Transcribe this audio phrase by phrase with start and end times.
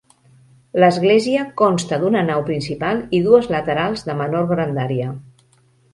[0.83, 5.15] L'església consta d'una nau principal i dues laterals de menor grandària.